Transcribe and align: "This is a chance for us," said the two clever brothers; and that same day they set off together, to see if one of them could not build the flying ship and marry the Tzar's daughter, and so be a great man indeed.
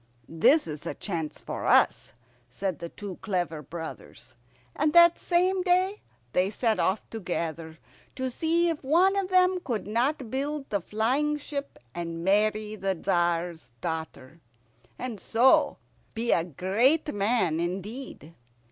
"This 0.27 0.65
is 0.65 0.87
a 0.87 0.95
chance 0.95 1.41
for 1.41 1.67
us," 1.67 2.13
said 2.49 2.79
the 2.79 2.89
two 2.89 3.17
clever 3.17 3.61
brothers; 3.61 4.33
and 4.75 4.93
that 4.93 5.19
same 5.19 5.61
day 5.61 6.01
they 6.33 6.49
set 6.49 6.79
off 6.79 7.07
together, 7.11 7.77
to 8.15 8.31
see 8.31 8.67
if 8.69 8.83
one 8.83 9.15
of 9.15 9.29
them 9.29 9.59
could 9.63 9.85
not 9.85 10.31
build 10.31 10.67
the 10.71 10.81
flying 10.81 11.37
ship 11.37 11.77
and 11.93 12.23
marry 12.23 12.75
the 12.75 12.95
Tzar's 12.95 13.73
daughter, 13.79 14.41
and 14.97 15.19
so 15.19 15.77
be 16.15 16.31
a 16.31 16.45
great 16.45 17.13
man 17.13 17.59
indeed. 17.59 18.33